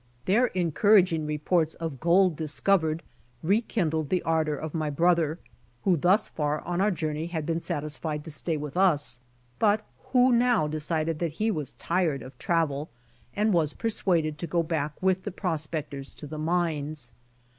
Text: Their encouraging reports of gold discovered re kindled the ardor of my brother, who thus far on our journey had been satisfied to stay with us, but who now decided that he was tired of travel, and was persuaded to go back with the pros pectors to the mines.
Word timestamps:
Their 0.25 0.47
encouraging 0.47 1.27
reports 1.27 1.75
of 1.75 1.99
gold 1.99 2.35
discovered 2.35 3.03
re 3.43 3.61
kindled 3.61 4.09
the 4.09 4.23
ardor 4.23 4.57
of 4.57 4.73
my 4.73 4.89
brother, 4.89 5.37
who 5.83 5.95
thus 5.95 6.27
far 6.27 6.61
on 6.61 6.81
our 6.81 6.89
journey 6.89 7.27
had 7.27 7.45
been 7.45 7.59
satisfied 7.59 8.23
to 8.23 8.31
stay 8.31 8.57
with 8.57 8.75
us, 8.75 9.19
but 9.59 9.85
who 10.05 10.31
now 10.31 10.67
decided 10.67 11.19
that 11.19 11.33
he 11.33 11.51
was 11.51 11.73
tired 11.73 12.23
of 12.23 12.35
travel, 12.39 12.89
and 13.35 13.53
was 13.53 13.75
persuaded 13.75 14.39
to 14.39 14.47
go 14.47 14.63
back 14.63 14.99
with 15.03 15.21
the 15.21 15.29
pros 15.29 15.67
pectors 15.67 16.15
to 16.15 16.25
the 16.25 16.39
mines. 16.39 17.11